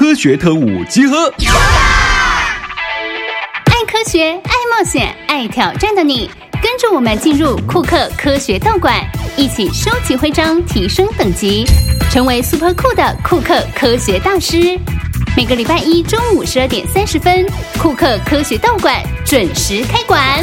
[0.00, 1.30] 科学特务集合。
[3.66, 6.26] 爱科学、爱冒险、爱挑战的你，
[6.62, 8.98] 跟着我们进入库克科学道馆，
[9.36, 11.66] 一起收集徽章，提升等级，
[12.10, 14.80] 成为 super cool 的库克科学大师。
[15.36, 17.46] 每个礼拜一中午十二点三十分，
[17.78, 20.42] 库克科学道馆准时开馆。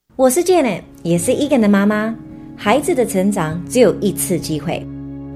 [0.17, 2.13] 我是 Jane，也是 Egan 的妈妈。
[2.57, 4.85] 孩子的成长只有一次机会，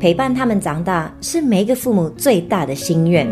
[0.02, 3.26] 陪伴他们长大是每一个父母最大的心愿。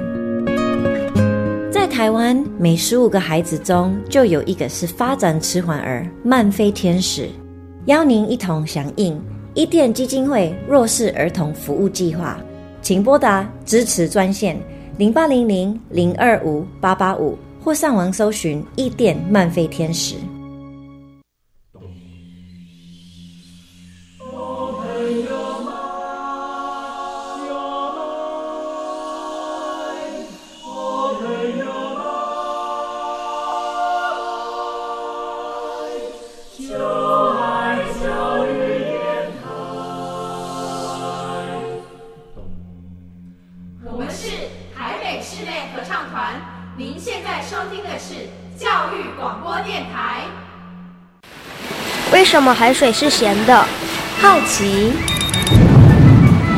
[1.69, 7.27] 在台湾，每十五个孩子中就有一个是发展迟缓儿、慢飞天使。
[7.85, 9.22] 邀您一同响应
[9.53, 12.39] 伊甸基金会弱势儿童服务计划，
[12.81, 14.57] 请拨打支持专线
[14.97, 20.16] 零八零零零二五八八五，或上网搜寻伊甸慢飞天使。
[52.11, 53.65] 为什么海水是咸的？
[54.21, 54.93] 好奇。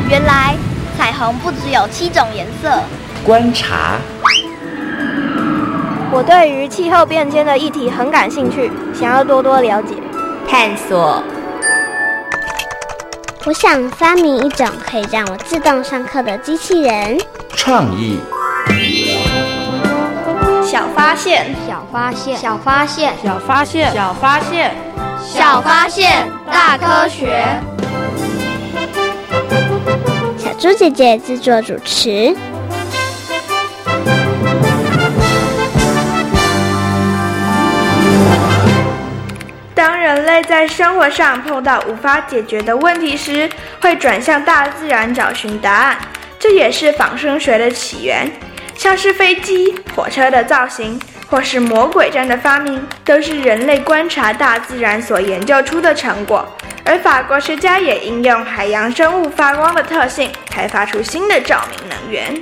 [0.08, 0.54] 原来
[0.96, 2.80] 彩虹不只有七种颜色。
[3.24, 3.98] 观察。
[6.12, 9.94] 我对于气候变迁的议题很感兴趣，想要多多了解。
[10.48, 11.22] 探索。
[13.46, 17.16] 我想发明一种可以让我自动上课的机器人。
[17.50, 18.18] 创意。
[20.64, 24.74] 小发现，小发现，小发现，小发现，小发现。
[25.24, 27.46] 小发现，大科学。
[30.36, 32.34] 小猪姐姐制作主持。
[40.16, 43.46] 人类在生活上碰到无法解决的问题时，
[43.82, 45.98] 会转向大自然找寻答案，
[46.38, 48.26] 这也是仿生学的起源。
[48.74, 50.98] 像是飞机、火车的造型。
[51.28, 56.46] 或是魔鬼毡的发明，都是人类观察大自然所研究出的成果。
[56.84, 62.40] 而法国学家也应用海洋生物发光的特性，开发出新的照明能源。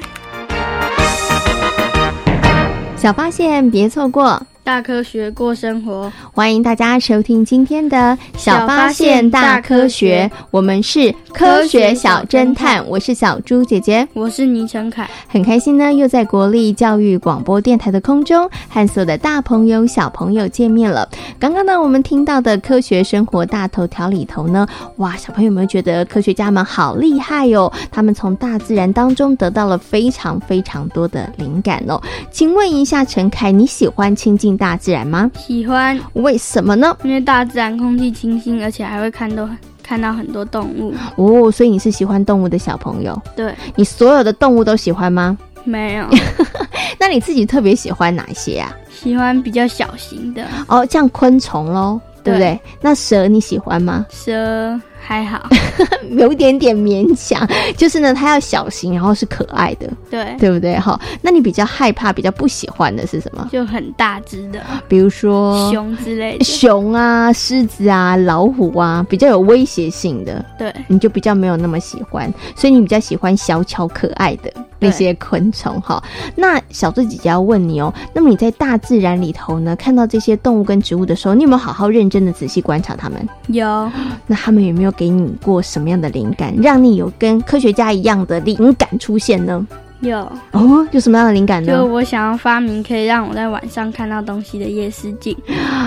[2.95, 4.47] 小发现，别错过。
[4.65, 10.29] 大科学过生活，欢迎大家收听今天的小发现大科学。
[10.51, 21.07] 我们是科学小侦探，我是小猪姐姐，我是倪晨凯，很开心呢，又在国立教育广播电台的空中和所有的大朋友小朋友见面了。
[21.39, 24.67] 刚刚呢，我们听到的科学生活大头条里头呢，
[24.97, 27.71] 哇，小朋友有没有觉得科学家们好厉害哦？
[27.93, 32.01] 他们从大自然当中得到了非常非常多的灵感哦。
[32.31, 34.54] 请问一下陈凯，你喜欢亲近？
[34.57, 35.31] 大自然吗？
[35.37, 36.97] 喜欢，为什么呢？
[37.05, 39.49] 因为大自然空气清新，而且还会看到
[39.83, 41.51] 看到很多动物哦。
[41.51, 43.21] 所以你是喜欢动物的小朋友？
[43.37, 45.37] 对，你所有的动物都喜欢吗？
[45.65, 46.07] 没有。
[46.99, 48.73] 那你自己特别喜欢哪一些啊？
[48.93, 52.59] 喜欢比较小型的哦，像昆虫喽，对不对？
[52.81, 54.07] 那蛇你喜欢吗？
[54.11, 54.81] 蛇。
[55.07, 55.49] 还好，
[56.17, 57.47] 有一点点勉强。
[57.77, 60.79] 就是呢，它要小型，然后是可爱的，对对不对？
[60.79, 63.47] 哈，那你比较害怕、比较不喜欢的是什么？
[63.53, 72.33] 就很大只的，比如说熊之类的，熊啊、狮子啊、老虎啊，比较有威胁性的，对，你就比较没有那么喜欢。
[72.57, 75.79] 所以你比较喜欢小巧可爱的那些昆虫。
[75.83, 76.03] 哈，
[76.35, 83.29] 那小猪姐姐要问你哦，那么你在大自然里头呢，看到这些动物跟植物的时候，你有没有好好认真的仔细观察它们？
[83.49, 83.91] 有。
[84.27, 84.94] 那他们有没有？
[84.97, 89.67] 给你过什么样的灵感，让你有跟科学家一样的灵感出现呢？
[90.01, 90.19] 有
[90.53, 91.73] 哦，有什么样的灵感呢？
[91.73, 95.35] 就我想要发明可以让我在晚上看到东西的夜视镜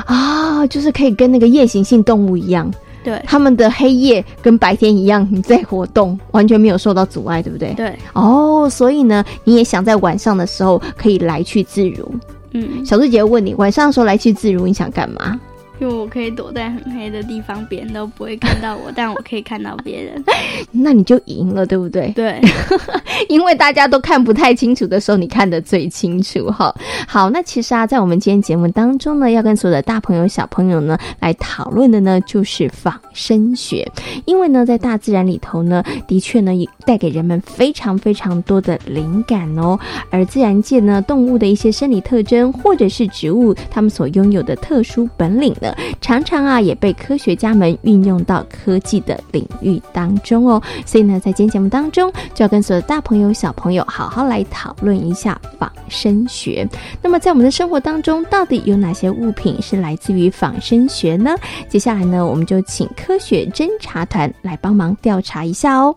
[0.07, 2.71] 啊，就是可以跟那个夜行性动物一样，
[3.04, 7.74] 对，他们的黑夜跟白天一样你在活动，完全没有受到阻碍，对不对？
[7.75, 12.12] 对，哦，所以呢，你也想在晚上的时候可以来去自如。
[12.53, 15.39] 嗯，小猪姐姐问你，晚上的时候来去自如，你想干嘛？
[15.79, 20.24] 因为我可以躲在很黑的地方，别人都不会看到我， 但我可以看到别人。
[20.71, 22.12] 那你就赢了，对不对？
[22.15, 22.41] 对，
[23.29, 26.74] 因为大家都看不太清楚的时候，你看得最清楚哈。
[27.07, 33.88] 好，那其实啊，在我们今天节目当中呢，要跟所有的大朋友、小朋友呢来讨论的呢，就是仿生学。
[34.25, 39.79] 因为呢，在大自然里头呢，的确呢，也带给人们非常非常多的灵感哦。
[40.09, 45.67] 而自然界呢，动物的一些生理特征，或者是植物它们所拥有的特殊本领呢，
[46.02, 50.62] 常常啊，也被科学家们运用到科技的领域当中哦。
[50.86, 56.68] 所以呢，在今天节目当中，就要跟所有的大朋友、小朋友好好来讨论一下仿生学。
[57.02, 61.36] 那么，在我们的生活当中，到底有哪些物品是来自于仿生学呢？
[61.70, 65.96] 接下来呢，我们就请科学侦查团来帮忙调查一下哦。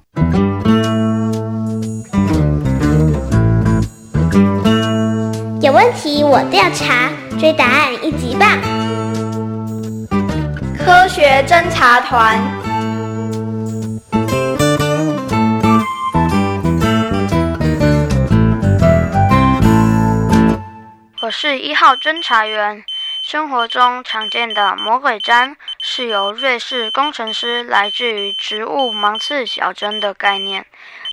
[5.61, 8.69] 有问题我调查，追答案一级棒！
[10.84, 12.38] 科学侦查团。
[21.20, 22.82] 我是一号侦查员。
[23.22, 30.64] 生活中常见的魔鬼毡是由瑞士工程师来自于植物芒刺小针的概念。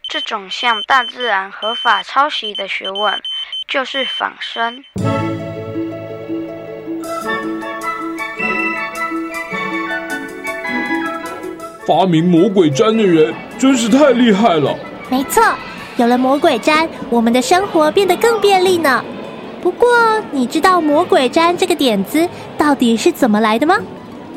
[0.09, 3.21] 这种向大自然合法抄袭的学问，
[3.67, 4.83] 就是仿生。
[11.88, 14.75] 发明魔鬼毡的人真是太厉害了。
[15.10, 15.42] 没错，
[15.95, 19.01] 有了魔鬼毡，我们的生活变得更便利呢。
[19.62, 19.88] 不过，
[20.31, 23.78] 你知道魔鬼毡这个点子到底是怎么来的吗？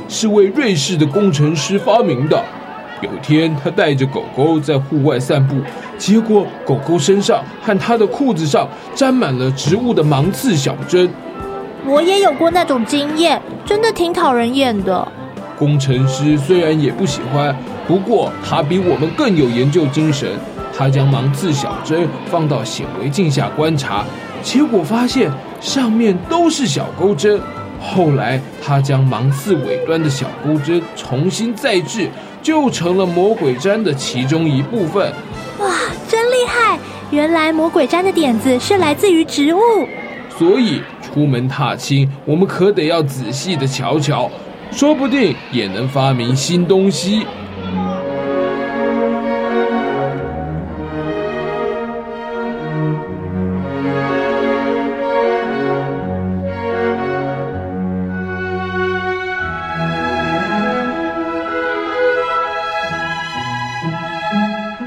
[0.08, 2.41] 是位瑞士的工程师发明的。
[3.00, 5.56] 有天，他带着狗狗在户外散步，
[5.99, 11.11] 结果狗狗身上和他的裤子上沾满了植物的芒刺小针。
[11.85, 15.08] 我也有过那种经验，真的挺讨人厌的。
[15.60, 17.54] 工程师虽然也不喜欢，
[17.86, 20.26] 不过他比我们更有研究精神。
[20.74, 24.02] 他将芒刺小针放到显微镜下观察，
[24.42, 25.30] 结果发现
[25.60, 27.38] 上面都是小钩针。
[27.78, 32.08] 后来，他将芒刺尾端的小钩针重新再制。
[32.42, 35.12] 就成了魔鬼毡的其中一部分。
[35.58, 35.74] 哇，
[36.08, 36.78] 真厉害！
[37.10, 39.60] 原来魔鬼毡的点子是来自于植物。
[40.38, 44.30] 所以出门踏青，我们可得要仔细的瞧瞧，
[44.72, 47.26] 说不定也能发明新东西。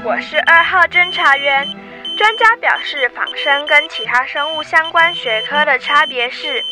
[0.02, 1.66] 我是二号侦查员
[2.16, 6.64] 专家表示，仿生跟其他生物相关学科的差别是，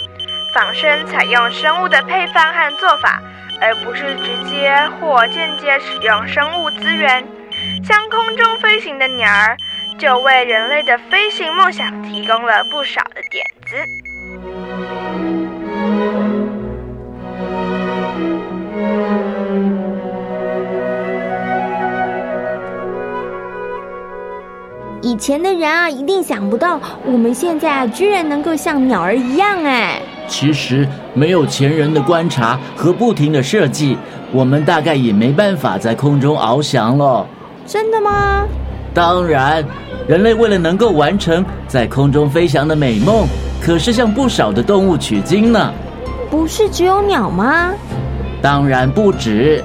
[0.55, 3.21] 仿生采用生物的配方和做法，
[3.61, 7.25] 而不是直接或间接使用生物资源。
[7.85, 9.57] 像空中飞行的鸟儿，
[9.99, 14.02] 就为人类的飞行梦想提供了不少的点子。
[25.13, 30.01] 以前的人啊，一定想不到我们现在啊，居然能够像鸟儿一样哎。
[30.27, 33.99] 其实没有前人的观察和不停的设计，
[34.33, 37.27] 我们大概也没办法在空中翱翔了。
[37.67, 38.47] 真的吗？
[38.95, 39.63] 当然，
[40.09, 43.27] 人类为了能够完成在空中飞翔的美梦，
[43.63, 45.75] 可是向不少的动物取经呢。
[46.31, 47.71] 不是只有鸟吗？
[48.41, 49.63] 当然不止，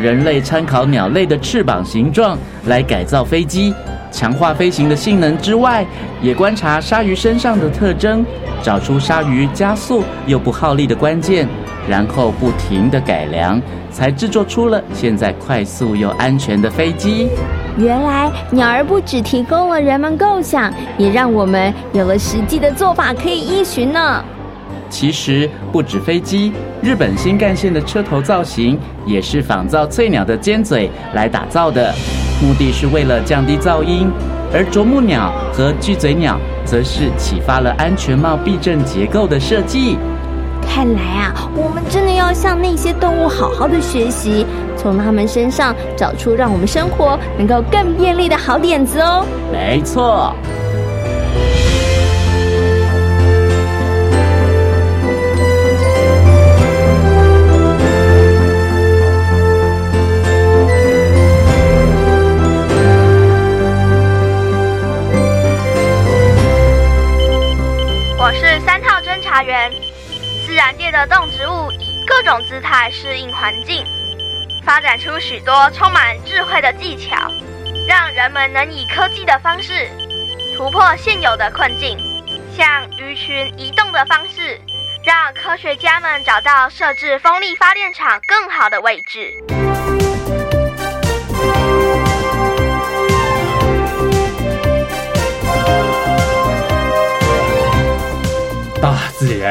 [0.00, 3.74] 人类参考鸟类的翅膀形状来改造飞机。
[4.16, 5.84] 强化飞行的性能之外，
[6.22, 8.24] 也观察鲨鱼身上的特征，
[8.62, 11.46] 找出鲨鱼加速又不耗力的关键，
[11.86, 17.28] 然后不停的改良，才制作出了现在快速又安全的飞机。
[17.76, 24.24] 原来鸟儿不只提供了人们构想，也让我们有了实际的做法可以依循呢。
[24.88, 31.94] 其实不止飞机，日本新干线的车头造型也是仿造翠鸟的尖嘴来打造的。
[32.40, 34.10] 目的是为了降低噪音，
[34.52, 39.96] 而啄木鸟和巨嘴鸟则是启发了安全帽避震结构的设计。
[40.68, 44.44] 看来啊，我们真的要向那些动物好好的学习，
[44.76, 49.24] 从它们身上找出让我们生活能够更便利的好点子哦。
[49.50, 50.34] 没错。
[68.26, 69.70] 我是三号侦查员。
[70.44, 73.86] 自然界的动植物以各种种姿态适应环境，
[74.64, 77.30] 发展出许多充满智慧的技巧，
[77.86, 79.88] 让人们能以科技的方式
[80.56, 81.96] 突破现有的困境。
[82.56, 84.60] 像鱼群移动的方式，
[85.04, 89.65] 让科学家们找到设置风力发电厂更好的位置。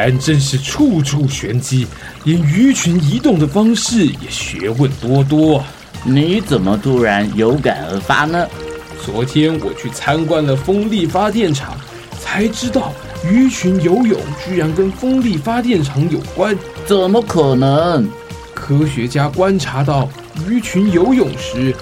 [0.05, 1.87] 然真是处处玄机，
[2.25, 5.63] 连鱼群移动的方式也学问多多。
[6.03, 8.47] 你怎么突然有感而发呢？
[9.03, 11.75] 昨天我去参观了风力发电厂。
[12.21, 12.93] 才知道
[13.27, 18.07] 鱼群游泳居然跟风力发电厂有关，怎么可能？
[18.53, 20.07] 科学家观察到，
[20.47, 21.73] 鱼群游泳时，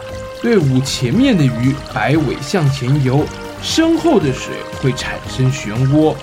[0.41, 3.25] 队伍前面的鱼摆尾向前游，
[3.61, 6.15] 身后的水会产生漩涡，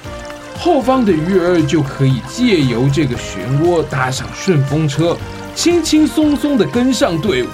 [0.61, 5.17] 后方的鱼儿就可以借由这个漩涡搭上顺风车，
[5.55, 7.47] 轻轻松松地跟上队伍。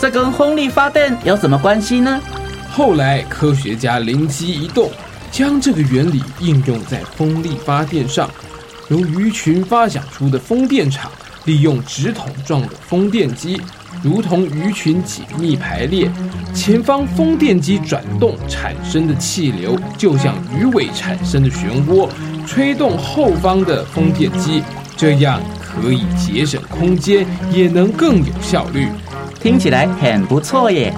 [0.00, 2.20] 这跟风力发电有什么关系呢？
[2.68, 4.90] 后来科学家灵机一动。
[5.30, 8.28] 将这个原理应用在风力发电上，
[8.88, 11.08] 由鱼群发想出的风电场，
[11.44, 13.60] 利用直筒状的风电机，
[14.02, 16.10] 如同鱼群紧密排列，
[16.54, 22.08] 前方风电机转动产生的气流，就像鱼尾产生的漩涡，
[22.46, 24.62] 吹动后方的风电机，
[24.96, 28.86] 这样可以节省空间，也能更有效率。
[29.40, 30.92] 听起来很不错耶。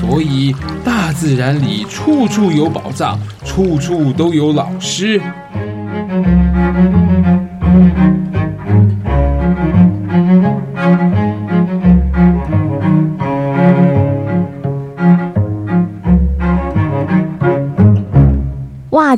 [0.00, 5.20] 所以，大自然里处处有宝藏，处处都有老师。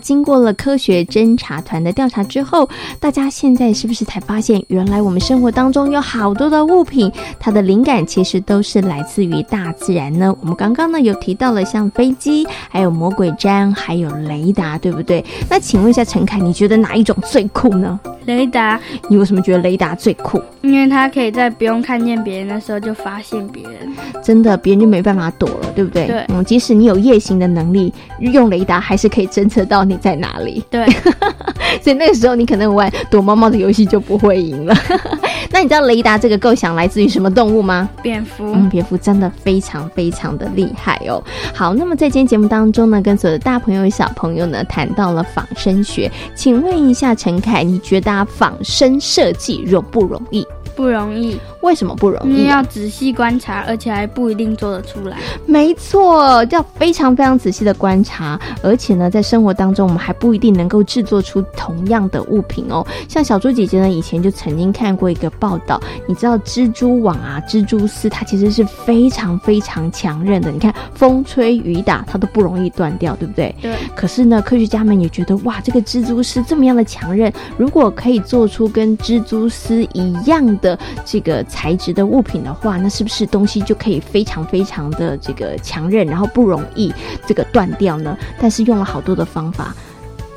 [0.02, 2.68] 经过了科学侦查团的调查之后，
[3.00, 10.34] 大家现在是不是才发现，原来我们生活当中有好多的物品，它的灵感其实都是来自于大自然呢？
[10.40, 15.24] 我们刚刚呢有提到了像飞机，还有魔鬼毡，还有雷达，对不对？
[15.48, 17.98] 那请问一下陈凯，你觉得哪一种最酷呢？
[18.26, 18.78] 雷达。
[19.08, 20.40] 你为什么觉得雷达最酷？
[20.60, 23.92] 因为它可以在不用看见别人的时候就发现别人。
[24.22, 26.06] 真的，别人就没办法躲了，对不对？
[26.06, 26.24] 对。
[26.28, 29.62] 嗯，即使你有夜行的能力，用雷达还是可以侦测。
[29.72, 30.62] 到你在哪里？
[30.68, 30.84] 对，
[31.80, 34.74] 所以那个时候你可能玩躲猫猫的游戏就不会赢了。
[35.50, 37.88] 那你知道雷达这个构想来自于什么动物吗？
[38.02, 38.52] 蝙蝠。
[38.54, 41.22] 嗯，蝙蝠真的非常非常的厉害哦。
[41.54, 50.46] 好，那么在今天节目当中呢，跟所有的大朋友小朋友呢谈到了仿生学，请问一下陈凯，你觉得仿生设计容不容易？
[50.74, 52.42] 不容易，为什么不容易？
[52.42, 55.16] 你要仔细观察，而且还不一定做得出来。
[55.46, 62.86] 没错，要非常非常仔细的观察，而且呢，在生活当中，我们还不一定能够制作出同样的物品哦。
[63.08, 70.50] 像小猪姐姐呢，以前就曾经看过一个报道，你知道蜘蛛网啊、蜘蛛丝，它其实是非常非常强韧的。
[70.50, 73.54] 你看，风吹雨打，它都不容易断掉，对不对？
[73.60, 73.72] 对。
[73.94, 80.42] 可是呢，科学家们也觉得，哇，这个蜘蛛丝这么样的强韧，如果可以做出跟蜘蛛丝一样。
[80.60, 86.90] 的这个材质的物品的话，那是不是东西就可以非常非常的这个强韧，然后不容易
[87.26, 88.16] 这个断掉呢？
[88.40, 89.74] 但是用了好多的方法。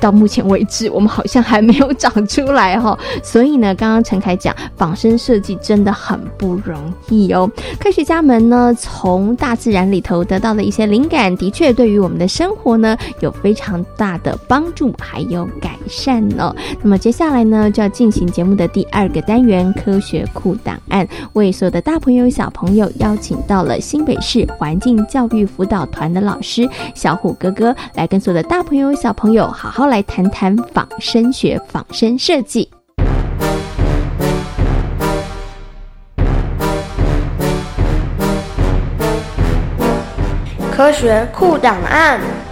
[0.00, 7.50] 到目前为止，我们好像还没有长出来哈，所以呢，刚刚陈凯讲仿生设计真的很不容易哦。
[7.80, 16.54] 科学家们呢，从大自然里头得到的一些灵感，的确对于我们的生活呢有非常大的帮助，还有改善哦。
[16.82, 29.85] 那么接下来呢，就要进行节目的第二个单元——科学库档案，为所有的大朋友小朋友邀请到了新北市环境教育辅导团的老师小虎哥哥，来跟所有的大朋友小朋友好好。
[29.88, 32.68] 来谈谈仿生学、仿生设计。
[40.70, 42.45] 科学酷档案。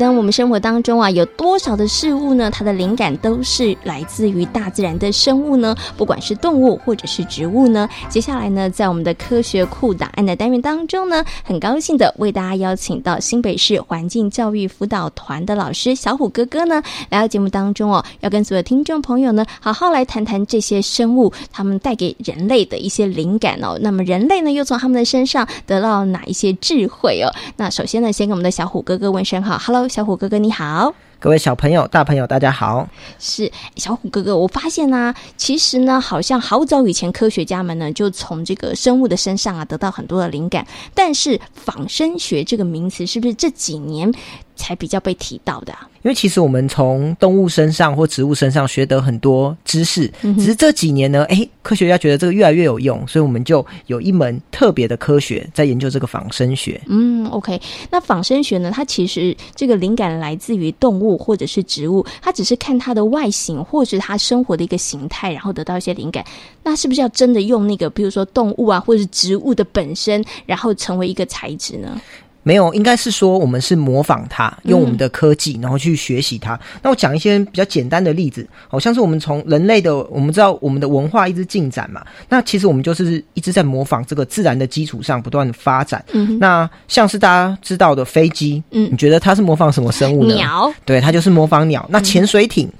[0.00, 2.50] 你的我们生活当中啊，有多少的事物呢？
[2.50, 5.76] 它的灵感都是来自于大自然的生物呢？
[5.94, 7.86] 不管是动物或者是植物呢？
[8.08, 23.78] 接下来呢，在我们的科学库档案的单元当中呢，很高兴的为大家邀请到新北市环境教育辅导团的老师小虎哥哥呢，来到节目当中哦，要跟所有听众朋友呢，好好来谈谈这些生物他们带给人类的一些灵感哦。
[23.82, 27.28] 那么人类呢，又从他们的身上得到哪一些智慧哦？
[27.58, 29.89] 那首先呢，先跟我们的小虎哥哥问声好，Hello。
[29.90, 30.94] 小虎哥哥，你好。
[31.18, 32.88] 各位小朋友、大朋友，大家好。
[33.18, 40.64] 是小虎哥哥，我发现呢、其实呢，好像好早以前科学家们呢，就从这个生物的身上啊，得到很多的灵感。
[40.94, 44.10] 但是仿生学这个名词，是不是这几年
[44.60, 45.88] 才比较被提到的、啊？
[46.02, 56.80] 因为其实我们从动物身上或植物身上学得很多知识，嗯只是这几年呢，哎，科学家觉得这个越来越有用，所以我们就有一门特别的科学在研究这个仿生学。
[56.86, 57.60] 嗯，OK。
[57.90, 58.70] 那仿生学呢？
[58.74, 66.24] 它其实这个灵感来自于动物或者是植物，它只是看它的外形或是它生活的一个形态，然后得到一些灵感。
[66.62, 72.00] 那是不是要真的用那个，比如说动物啊，或者是植物的本身，然后成为一个材质呢？
[72.42, 76.58] 没有，应该是说我们是模仿它，用我们的科技，然后去学习它。
[76.82, 86.04] 那我讲一些比较简单的例子，好像是我们从人类的，我们知道我们的文化一直进展嘛，那其实我们就是一直在模仿这个自然的基础上不断的发展。
[86.12, 90.34] 嗯哼那像是大家知道的飞机，嗯你觉得它是模仿什么生物呢？
[90.34, 91.86] 鸟，对，它就是模仿鸟。
[91.90, 92.70] 那潜水艇，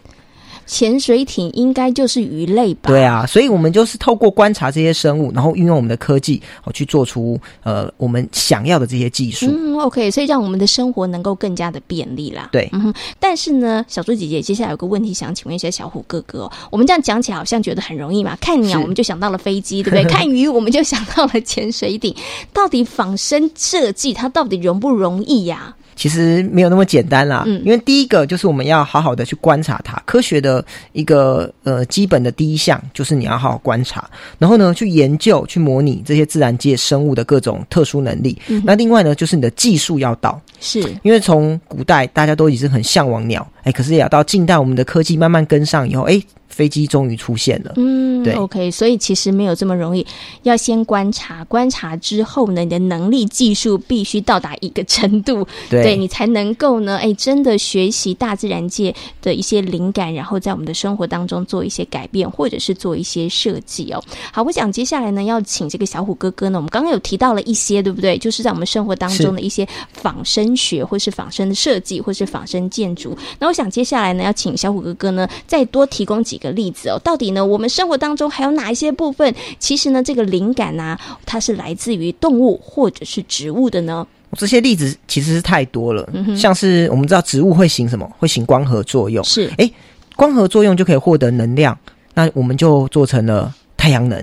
[0.71, 2.83] 潜水艇应该就是鱼类吧？
[2.87, 9.49] 对啊，所以我们就是透过观察这些生物，然后运用我们的科技，哦，去做出呃我们想要的这些技术。
[9.51, 12.51] 嗯，OK，所以让我们的生活能够更加的便利啦。
[12.53, 12.95] 对嗯哼。
[13.19, 20.05] 但是呢，小猪姐姐接下来有个问题想请问一下小虎哥哥、哦，我们这样讲起来好像觉得很容易嘛，看鸟我们就想到了飞机，对不对？
[20.09, 22.15] 看鱼我们就想到了潜水艇，
[22.53, 27.63] 到底仿生设计它到底容不容易呀、其实没有那么简单啦，嗯。
[27.65, 38.41] 因为第一个就是我们要好好的去观察它，科学的一个呃基本的第一项就是你要好好观察，然后呢去研究、去模拟这些自然界生物的各种特殊能力。
[38.49, 40.81] 嗯那另外呢，就是你的技术要到，是。
[41.03, 47.75] 因为从古代大家都已经很向往鸟，哎，可是也要到近代我们的科技慢慢跟上以后，哎，飞机终于出现了。
[47.77, 50.07] 嗯对，OK，所以其实没有这么容易，
[50.43, 64.05] 要先观察，观察之后呢，你的能力、技术必须到达一个程度，对你才能够呢，哎，真的学习大自然界的一些灵感，然后在我们的生活当中做一些改变，或者是做一些设计哦。
[64.31, 68.19] 好，我想接下来呢，要请这个小虎哥哥呢，我们刚刚有提到了一些，对不对？
[68.19, 73.17] 就是在我们生活当中的一些仿生学，或是仿生的设计，或是仿生建筑。
[73.39, 76.97] 那我想接下来呢，要请小虎哥哥呢，再多提供几个例子哦。
[77.03, 80.97] 到底呢，我们生活当中还有哪一些部分，其实呢，这个灵感呢、
[81.27, 84.07] 它是来自于动物或者是植物的呢？
[84.39, 88.09] 这些例子其实是太多了，像是我们知道植物会行什么？
[88.21, 89.25] 会行光合作用。
[89.25, 89.69] 是，哎，
[90.15, 91.77] 光合作用就可以获得能量，
[92.15, 94.23] 那我们就做成了太阳能。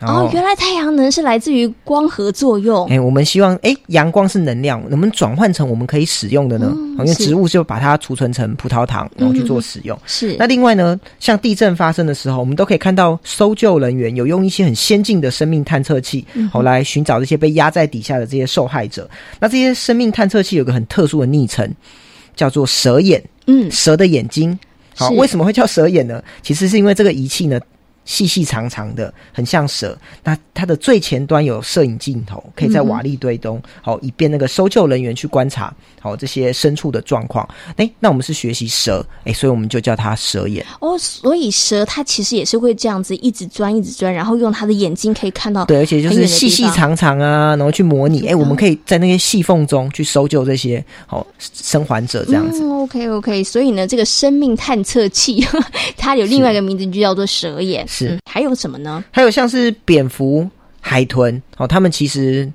[0.00, 2.86] 哦，原来太阳能是来自于光合作用。
[2.88, 6.72] 哎，我们希望哎，阳光是能量，能不能转换成我们可以使用的呢？
[7.00, 9.98] 因为植物就把它储存成葡萄糖，然后去做使用。
[10.06, 19.10] 是那另外呢，像地震发生的时候，我们都可以看到搜救人员有用一些很先进的生命探测器，嗯好、来寻找这些被压在底下的这些受害者。
[19.38, 21.68] 那这些生命探测器有个很特殊的昵称，
[22.34, 23.22] 叫做蛇眼。
[23.48, 24.56] 嗯，蛇的眼睛。
[24.94, 26.22] 好，为什么会叫蛇眼呢？
[26.40, 27.60] 其实是因为这个仪器呢。
[28.08, 29.96] 细细长长的，很像蛇。
[30.24, 37.46] 那它的最前端有摄影镜头，可以在瓦砾堆中，好、以便那个搜救人员去观察好、这些牲畜的状况。
[37.76, 40.64] 诶，那我们是学习蛇，诶，所以我们就叫它蛇眼。
[40.80, 48.26] 哦，所以蛇它其实也是会这样子一直钻，一直钻，然后用它的眼睛可以看到对，而且就是细细长长啊，然后去模拟。
[48.26, 52.62] 诶，我们可以在那些细缝中去搜救这些好、生还者，这样子。
[52.62, 55.46] 嗯，OK OK，所以呢，这个生命探测器
[55.98, 57.86] 它有另外一个名字，就叫做蛇眼。
[57.98, 59.02] 是嗯还有什么呢？
[59.10, 60.48] 还有像是蝙蝠、
[60.80, 62.50] 海豚，哦，他们其实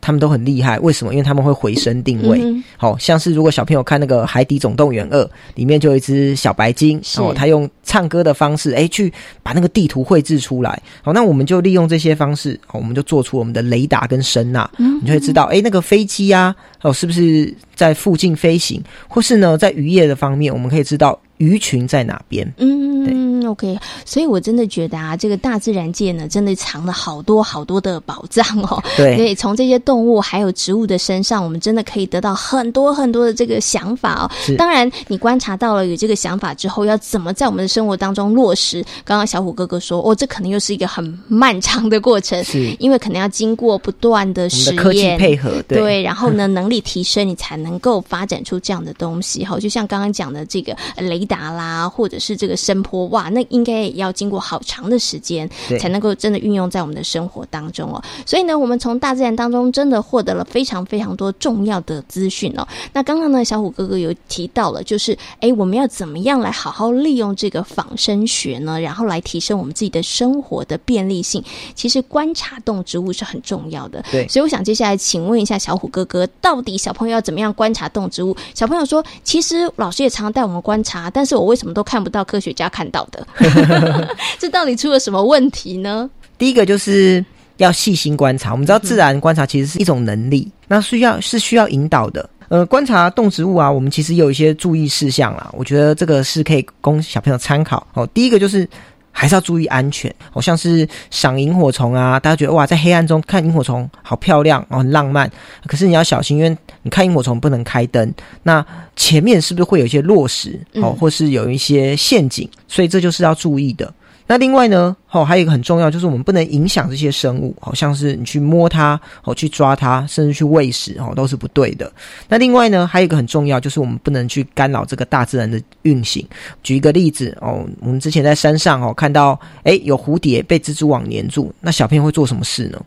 [0.00, 0.78] 他们都很厉害。
[0.80, 1.12] 为什么？
[1.12, 2.40] 因为他们会回声定位。
[2.42, 5.24] 嗯好、像是如果小朋友看那个《海底总动员二》，
[5.54, 10.82] 里面就有一只小白鲸，是哦，它用唱歌的方式，哎，去把那个地图绘制出来。
[11.02, 22.48] 好、那我们就利用这些方式，哦，我们就做出我们的雷达跟声呐，嗯你就会知道，哎，那个飞机啊，哦，是不是在附近飞行，或是呢，在渔业的方面，我们可以知道鱼群在哪边。
[22.56, 28.80] 嗯，OK，所以我真的觉得啊，这个大自然界呢，真的藏了好多好多的宝藏哦。
[28.96, 34.54] 对所以从这些动物还有植物的身上，我们真的可以得到很多很多的这个想法哦是。
[34.54, 38.80] 当然，你观察到了有这个想法之后，要怎么在我们的生活当中落实？
[39.04, 49.44] 刚刚小虎哥哥说，哦，这可能又是一个很漫长的过程， 是因为可能要经过不断的实们的科技验配合，对然后呢，能力提升，你才能够发展出这样的东西。
[49.44, 55.48] 哈，就像刚刚讲的这个呃雷达啦，或者是这个声波，哇，那应该也要经过好长的时间，
[55.80, 58.02] 才能够真的运用在我们的生活当中哦。
[58.26, 62.66] 所以呢，我们从大自然当中真的获得了非常非常多重要的资讯哦。
[62.92, 68.80] 那刚刚呢，小虎哥哥有提到了，就是哎，我们要怎么样来好好利用这个仿生学呢？
[68.80, 71.42] 然后来提升我们自己的生活的便利性。
[71.74, 74.02] 其实观察动植物是很重要的。
[74.10, 78.36] 对所以我想接下来请问一下小虎哥哥，到底小朋友要怎么样观观察动植物。
[78.54, 83.24] 小朋友说，其实老师也常带我们观察，但是我为什么都看不到科学家看到的？
[84.36, 86.10] 这到底出了什么问题呢？
[86.36, 87.24] 第一个就是
[87.58, 88.50] 要细心观察。
[88.50, 92.28] 我们知道自然观察其实是一种能力，那需要是需要引导的。
[92.48, 95.48] 呃，观察动植物啊，我们其实有一些注意事项啦。
[95.52, 98.04] 我觉得这个是可以供小朋友参考哦。
[98.08, 98.68] 第一个就是
[99.12, 105.30] 还是要注意安全，好像是赏萤火虫啊，大家觉得哇，在黑暗中看萤火虫好漂亮哦，很浪漫。
[105.66, 108.64] 可是你要小心，因为你看萤火虫不能开灯，那
[108.96, 112.48] 前面是不是会有一些落石哦，或是有一些陷阱？
[112.66, 113.92] 所以这就是要注意的。
[114.26, 121.92] 那另外呢，哦，还有一个很重要，就是我们不能影响这些生物，好像是你去摸它，哦，去抓它，甚至去喂食，哦，都是不对的。
[122.28, 126.26] 那另外呢，还有一个很重要，就是我们不能去干扰这个大自然的运行。
[126.62, 132.80] 举一个例子，哦，我们之前在山上哦看到，哎，有蝴蝶被蜘蛛网粘住，那小朋友会做什么事呢？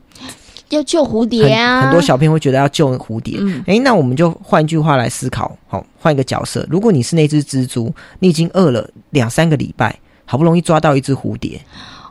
[0.70, 1.82] 要救蝴蝶啊！
[1.82, 9.96] 很多小朋友会觉得要救蝴蝶，哎，那我们就换一句话来思考，好，换一个角色，如果你是那只蜘蛛，你已经饿了两三个礼拜。
[10.26, 11.60] 好不容易抓到一只蝴蝶，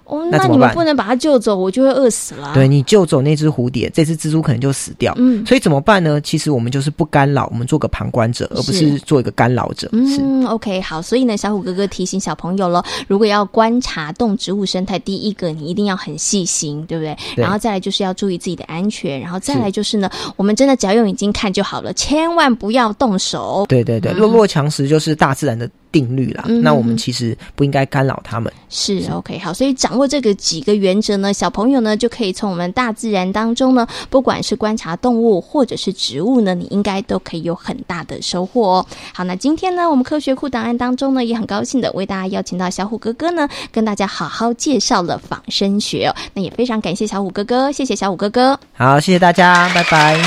[0.04, 2.52] 哦，那你们不能把它救走，我就会饿死了。
[2.52, 5.14] 对你救走那只蝴蝶，这只蜘蛛可能就死掉。
[5.16, 6.20] 嗯，所以怎么办呢？
[6.20, 9.88] 其实我们就是不干扰，我们做个旁观者，而不是做一个干扰者。
[9.92, 11.00] 嗯，OK，好。
[11.00, 17.16] 所以呢，小虎哥哥提醒小朋友了，如果要观察动植物生态，第一个你一定要很细心，对不对？
[17.34, 23.64] 然后再来就是要注意自己的安全，然后再来就是呢，我们真的只要用眼睛看就好了，千万不要动手。
[23.68, 25.68] 对对对，弱肉强食就是大自然的。
[25.94, 28.52] 定律啦，那我们其实不应该干扰他们。
[28.68, 38.86] 是 OK，好，所以掌握这个几个原则呢，小朋友呢就可以从我们大自然当中呢，不管是观察动物或者是植物呢，你应该都可以有很大的收获哦。
[39.12, 46.16] 好，那今天呢，我们科学库档案当中呢，也很高兴的为大家邀请到小虎哥哥呢，跟大家好好介绍了仿生学哦。
[46.32, 48.58] 那也非常感谢小虎哥哥，谢谢小虎哥哥。
[48.72, 50.18] 好，谢谢大家，拜拜。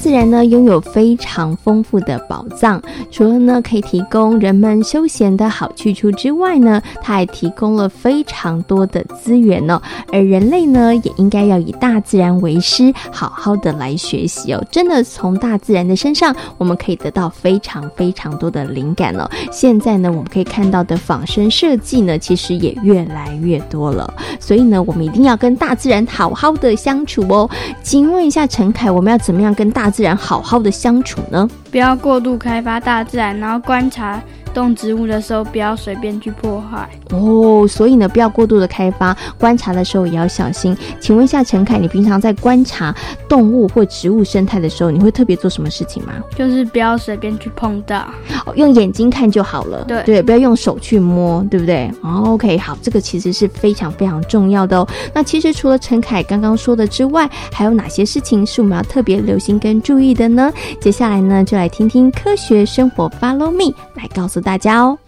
[0.00, 2.80] 自然呢拥有非常丰富的宝藏，
[3.10, 9.80] 除了呢可以提供人们休闲的好去处之外呢，它还提供了非常多的资源哦。
[10.12, 14.64] 而人类呢也应该要以大自然为师，好好的来学习哦。
[14.70, 19.28] 真的从大自然的身上，我们可以得到非常非常多的灵感哦。
[19.50, 24.14] 现在呢我们可以看到的仿生设计呢，其实也越来越多了。
[24.38, 27.50] 所以呢，我们一定要跟大自然好好的相处哦。
[27.82, 31.48] 请问一下陈凯，我们要怎么样跟大自然好好的相处呢？
[31.70, 34.20] 不要过度开发大自然，然后观察。
[34.48, 40.76] 动植物的时候不要随便去破坏哦，所以呢，不要过度的开发，观察的时候也要小心。
[41.00, 42.94] 请问一下陈凯，你平常在观察
[43.28, 46.12] 动物或植物生态的时候，你会特别做什么事情吗？
[46.36, 48.06] 就是不要随便去碰到，
[48.54, 49.84] 用眼睛看就好了。
[49.84, 54.86] 对对，不要用手去摸，对不对？OK，好，这个其实是非常非常重要的哦。
[55.12, 60.52] 那其实除了陈凯刚刚说的之外，还有哪些事情是我们要特别留心跟注意的呢？
[60.80, 64.37] 接下来呢，就来听听科学生活 Follow Me 来告诉。
[64.40, 64.98] 大家哦，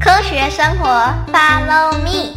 [0.00, 0.88] 科学生活
[1.32, 2.34] ，Follow me。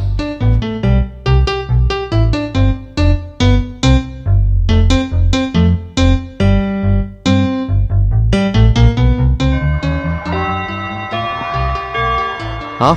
[12.80, 12.96] 好，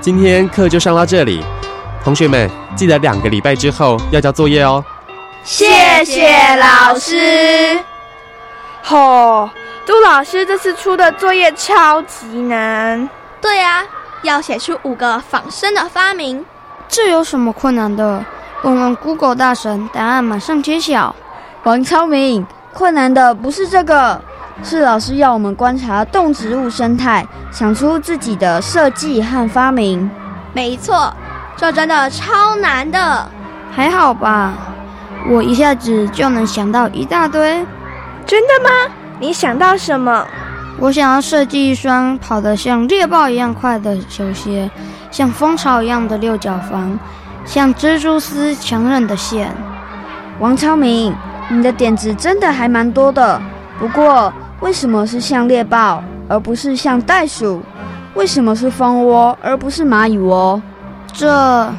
[0.00, 1.44] 今天课就上到这里，
[2.02, 4.84] 同学们记得两个礼拜之后要交作业哦。
[5.44, 7.78] 谢谢老师。
[8.82, 9.50] 吼，
[9.84, 13.08] 杜老师这次出的作业超级难。
[13.40, 13.82] 对啊，
[14.22, 16.44] 要写出五个仿生的发明。
[16.88, 18.24] 这有什么困难的？
[18.62, 21.14] 问问 Google 大神，答案马上揭晓。
[21.64, 24.20] 王超明，困难的不是这个，
[24.62, 30.08] 是老师要我们观察动植物生态，想出自己的设计和发明。
[30.52, 31.12] 没错，
[31.56, 33.28] 这真的超难的。
[33.74, 34.52] 还好吧。
[35.30, 37.64] 我一下子就能想到一大堆，
[38.26, 38.94] 真的吗？
[39.20, 40.26] 你想到什么？
[40.78, 44.68] 我想要设计一双跑得像猎豹一样快的球鞋，
[45.10, 46.98] 像蜂巢一样的六角房，
[47.44, 49.48] 像蜘蛛丝强韧的线。
[50.40, 51.14] 王超明，
[51.48, 53.40] 你的点子真的还蛮多的。
[53.78, 57.62] 不过，为什么是像猎豹，而不是像袋鼠？
[58.14, 60.60] 为什么是蜂窝，而不是蚂蚁窝？
[61.12, 61.72] 这。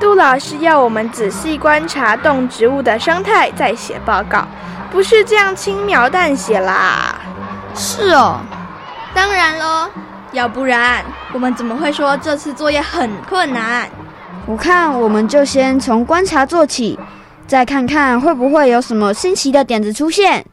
[0.00, 4.46] 杜老师要我们仔细观察动植物的生态，再写报告，
[4.90, 7.16] 不是这样轻描淡写啦。
[7.74, 8.40] 是哦，
[9.12, 9.88] 当然喽，
[10.32, 13.88] 要不然我们怎么会说这次作业很困难？
[14.46, 16.98] 我看我们就先从观察做起，
[17.46, 20.44] 再看看会不会有什么新奇的点子出现。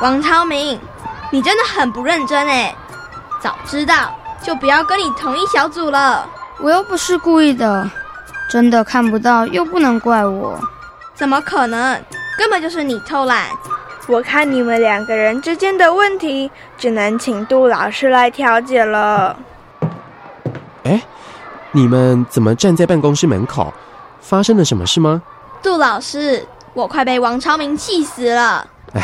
[0.00, 0.80] 王超明，
[1.30, 2.74] 你真的很不认真哎！
[3.38, 4.10] 早知道
[4.42, 6.26] 就不要跟你同一小组了。
[6.58, 7.88] 我又不是故意的，
[8.50, 10.58] 真的看不到又不能怪我。
[11.14, 12.02] 怎么可能？
[12.38, 13.48] 根本就是你偷懒。
[14.06, 19.36] 我看你们两个人之间的问题，只能请杜老师来调解了。
[20.84, 21.02] 哎，
[21.72, 23.70] 你们怎么站在办公室门口？
[24.22, 25.20] 发生了什么事吗？
[25.62, 28.66] 杜老师，我快被王超明气死了。
[28.94, 29.02] 哎，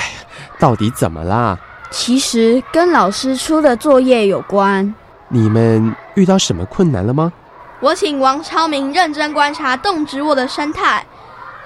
[0.59, 1.59] 到底怎么啦？
[1.91, 4.95] 其实跟老师出的作业有关。
[5.29, 7.33] 你们遇到什么困难了吗？
[7.81, 11.05] 我请王超明认真观察动植物的生态，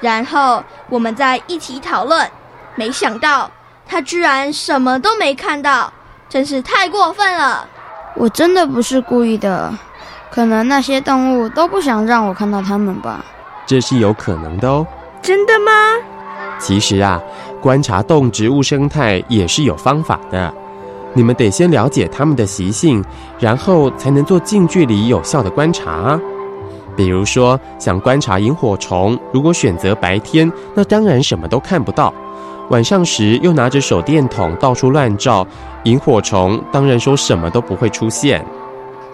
[0.00, 2.28] 然后我们再一起讨论。
[2.74, 3.50] 没想到
[3.86, 5.92] 他居然什么都没看到，
[6.28, 7.66] 真是太过分了。
[8.16, 9.72] 我真的不是故意的，
[10.30, 13.24] 可能那些动物都不想让我看到它们吧。
[13.66, 14.86] 这是有可能的哦。
[15.22, 15.70] 真的吗？
[16.58, 17.20] 其实啊，
[17.60, 20.52] 观察动植物生态也是有方法的。
[21.12, 23.04] 你们得先了解它们的习性，
[23.38, 26.18] 然后才能做近距离有效的观察。
[26.96, 32.12] 比如说，想观察萤火虫，如果选择白天，那当然什么都看不到；
[32.68, 35.46] 晚上时又拿着手电筒到处乱照，
[35.84, 38.44] 萤火虫当然说什么都不会出现。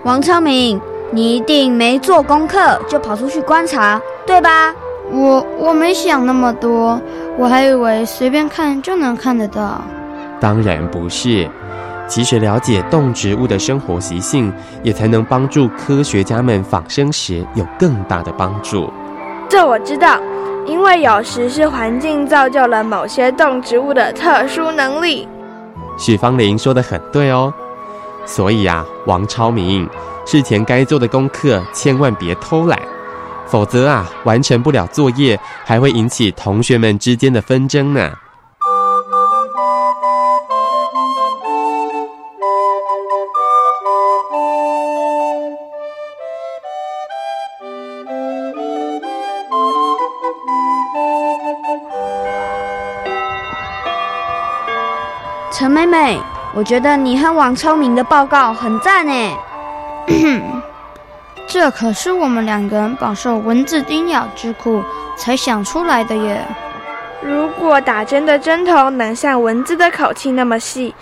[0.03, 0.81] 王昌明，
[1.11, 4.75] 你一定没做功课就跑出去观察，对吧？
[5.13, 7.01] 我我没想那么多，
[7.38, 9.83] 我还以为随便看就能看得到。
[10.40, 11.49] 当然不是。
[12.09, 14.53] 其实了解动植物的生活习性，
[14.85, 18.88] 也才能帮助科学家们仿生时有更大的帮助。
[19.49, 20.20] 这我知道，
[20.66, 25.27] 因为有时是环境造就了某些动植物的特殊能力。
[25.99, 27.53] 许芳玲说的很对哦，
[28.25, 29.88] 所以啊，王超明，
[30.25, 32.79] 事前该做的功课千万别偷懒，
[33.49, 38.11] 否则啊，完成不了作业，还会引起同学们之间的纷争呢。
[55.53, 56.21] 陈美美，
[56.55, 59.13] 我觉得你和王超明的报告很赞呢。
[61.47, 64.83] 这可是我们两个人饱受蚊子叮咬之苦
[65.17, 66.45] 才想出来的耶。
[67.23, 70.95] 如果打针的针头能像蚊子的口气那么细，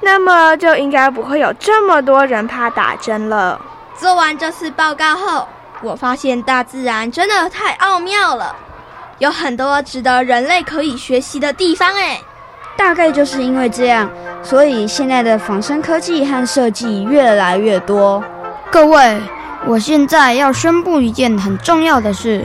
[0.00, 3.60] 那么就应该不会有这么多人怕打针了。
[3.96, 5.46] 做完这次报告后，
[5.82, 8.56] 我发现大自然真的太奥妙了，
[9.18, 12.18] 有很多值得人类可以学习的地方哎。
[12.76, 14.08] 大概就是因为这样，
[14.42, 18.24] 所以现在的仿生科技和设计越来越多。
[18.70, 19.20] 各位，
[19.66, 22.44] 我现在要宣布一件很重要的事：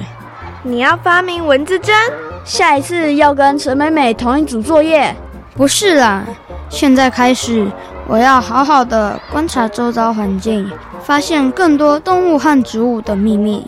[0.63, 1.95] 你要发明文字针，
[2.43, 5.15] 下一次要跟陈美美同一组作业。
[5.55, 6.23] 不是啦，
[6.69, 7.65] 现在开始，
[8.07, 10.69] 我要好好的观察周遭环境，
[11.01, 13.65] 发现更多动物和植物的秘密。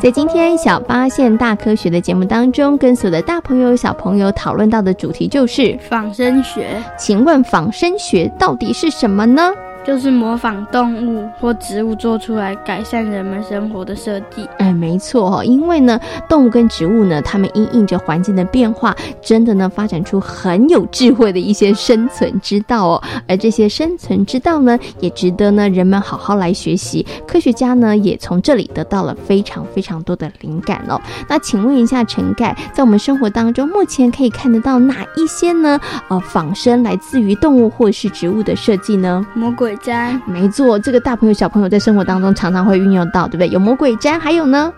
[0.00, 6.82] 在今天小八线大科学的节目当中，跟所有的大朋友、小朋友讨论到的主题就是仿生学。
[6.96, 9.52] 请问仿生学到底是什么呢？
[9.84, 14.46] 就是模仿动物或植物做出来改善人们生活的设计。
[14.58, 23.02] 哎，没错哈，因为呢，动物跟植物呢，它们因应着环境的变化，真的呢，发展出很有智慧的一些生存之道哦。
[23.26, 27.04] 而这些生存之道呢，也值得呢人们好好来学习。
[27.26, 31.00] 科学家呢，也从这里得到了非常非常多的灵感哦。
[31.28, 35.80] 那请问一下陈盖，在我们生活当中，目前可以看得到哪一些呢？
[36.08, 39.26] 呃，仿生来自于动物或是植物的设计呢？
[39.34, 39.69] 魔鬼。
[39.76, 43.48] 毡，没错，这个大朋友小朋友在生活当中常常会运用到，对不对？
[43.48, 44.72] 有魔鬼毡，还有呢，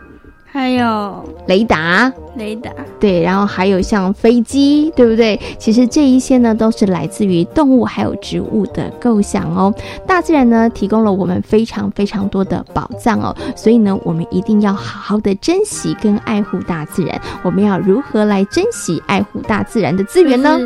[0.44, 5.40] 还有雷达，雷达，对，然后还有像飞机，对不对？
[5.59, 9.74] 其实这一些呢，都是来自于动物还有植物的构想哦。
[10.07, 17.20] 大自然呢，提供了我们非常非常多的宝藏哦，所以呢，我们一定要好好的珍惜跟爱护大自然。
[17.42, 20.59] 我们要如何来珍惜爱护大自然的资源呢？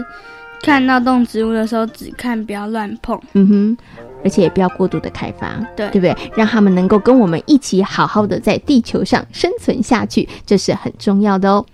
[0.63, 3.21] 看到动植物的时候，只看，不要乱碰。
[3.35, 3.77] 嗯哼，
[4.25, 6.17] 而且也不要过度的开发，对对不对？
[6.37, 11.65] 让他们能够跟我们一起好好的在地球上生存下去，这是很重要的哦。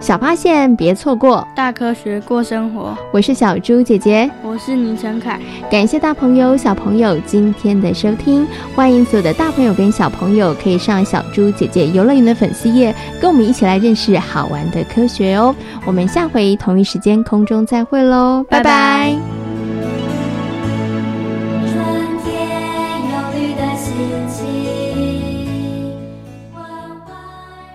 [0.00, 2.96] 小发现，别错过大科学过生活。
[3.12, 5.38] 我是小猪姐姐，我是倪晨凯。
[5.70, 15.54] 感谢大朋友、小朋友今天的收听，欢迎所有的大朋友跟小朋友可以上小猪姐姐游乐园的粉丝页，跟我们一起来认识好玩的科学哦。
[15.84, 19.39] 我们下回同一时间空中再会喽，拜拜。